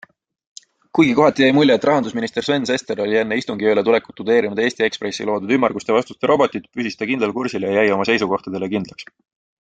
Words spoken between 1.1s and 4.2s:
kohati jäi mulje, et rahandusminister Sven Sester on enne istungiööle tulekut